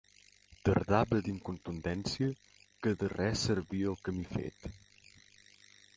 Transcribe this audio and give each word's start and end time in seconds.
Tardà 0.67 1.01
va 1.09 1.19
dir 1.27 1.33
amb 1.33 1.43
contundència 1.49 2.29
que 2.85 2.97
de 3.03 3.13
res 3.15 3.47
servia 3.51 3.93
el 3.93 4.03
camí 4.09 4.29
fet. 4.37 4.71